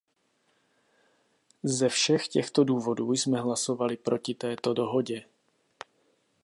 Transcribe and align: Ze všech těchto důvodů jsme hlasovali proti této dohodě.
Ze 1.63 1.89
všech 1.89 2.27
těchto 2.27 2.63
důvodů 2.63 3.11
jsme 3.11 3.41
hlasovali 3.41 3.97
proti 3.97 4.33
této 4.33 4.73
dohodě. 4.73 5.23